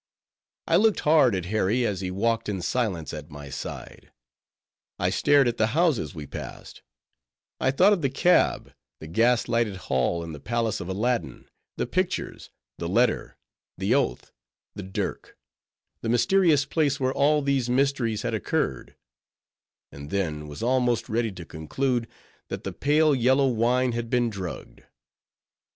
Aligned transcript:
I 0.65 0.77
looked 0.77 1.01
hard 1.01 1.35
at 1.35 1.45
Harry 1.45 1.85
as 1.85 2.01
he 2.01 2.09
walked 2.09 2.49
in 2.49 2.63
silence 2.63 3.13
at 3.13 3.29
my 3.29 3.51
side; 3.51 4.11
I 4.97 5.11
stared 5.11 5.47
at 5.47 5.57
the 5.57 5.77
houses 5.77 6.15
we 6.15 6.25
passed; 6.25 6.81
I 7.59 7.69
thought 7.69 7.93
of 7.93 8.01
the 8.01 8.09
cab, 8.09 8.73
the 8.99 9.05
gas 9.05 9.47
lighted 9.47 9.75
hall 9.75 10.23
in 10.23 10.31
the 10.33 10.39
Palace 10.39 10.79
of 10.79 10.89
Aladdin, 10.89 11.47
the 11.77 11.85
pictures, 11.85 12.49
the 12.79 12.89
letter, 12.89 13.37
the 13.77 13.93
oath, 13.93 14.31
the 14.73 14.81
dirk; 14.81 15.37
the 16.01 16.09
mysterious 16.09 16.65
place 16.65 16.99
where 16.99 17.13
all 17.13 17.43
these 17.43 17.69
mysteries 17.69 18.23
had 18.23 18.33
occurred; 18.33 18.95
and 19.91 20.09
then, 20.09 20.47
was 20.47 20.63
almost 20.63 21.09
ready 21.09 21.31
to 21.31 21.45
conclude, 21.45 22.07
that 22.47 22.63
the 22.63 22.73
pale 22.73 23.13
yellow 23.13 23.47
wine 23.47 23.91
had 23.91 24.09
been 24.09 24.31
drugged. 24.31 24.81